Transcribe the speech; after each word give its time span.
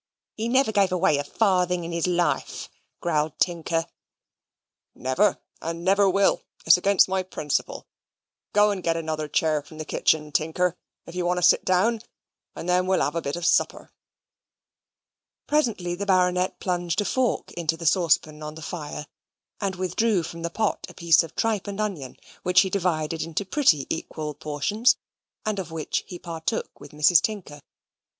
"He 0.33 0.47
never 0.49 0.71
gave 0.71 0.91
away 0.91 1.19
a 1.19 1.23
farthing 1.23 1.83
in 1.83 1.91
his 1.91 2.07
life," 2.07 2.69
growled 3.01 3.37
Tinker. 3.37 3.85
"Never, 4.95 5.39
and 5.61 5.85
never 5.85 6.09
will: 6.09 6.41
it's 6.65 6.75
against 6.75 7.07
my 7.07 7.21
principle. 7.21 7.85
Go 8.51 8.71
and 8.71 8.81
get 8.81 8.97
another 8.97 9.27
chair 9.27 9.61
from 9.61 9.77
the 9.77 9.85
kitchen, 9.85 10.31
Tinker, 10.31 10.75
if 11.05 11.13
you 11.13 11.23
want 11.23 11.37
to 11.37 11.43
sit 11.43 11.63
down; 11.63 12.01
and 12.55 12.67
then 12.67 12.87
we'll 12.87 13.01
have 13.01 13.13
a 13.15 13.21
bit 13.21 13.35
of 13.35 13.45
supper." 13.45 13.93
Presently 15.45 15.93
the 15.93 16.07
baronet 16.07 16.59
plunged 16.59 16.99
a 17.01 17.05
fork 17.05 17.51
into 17.51 17.77
the 17.77 17.85
saucepan 17.85 18.41
on 18.41 18.55
the 18.55 18.63
fire, 18.63 19.05
and 19.59 19.75
withdrew 19.75 20.23
from 20.23 20.41
the 20.41 20.49
pot 20.49 20.83
a 20.89 20.95
piece 20.95 21.21
of 21.21 21.35
tripe 21.35 21.67
and 21.67 21.79
an 21.79 21.83
onion, 21.85 22.17
which 22.41 22.61
he 22.61 22.71
divided 22.71 23.21
into 23.21 23.45
pretty 23.45 23.85
equal 23.95 24.33
portions, 24.33 24.97
and 25.45 25.59
of 25.59 25.69
which 25.69 26.03
he 26.07 26.17
partook 26.17 26.79
with 26.79 26.89
Mrs. 26.91 27.21
Tinker. 27.21 27.61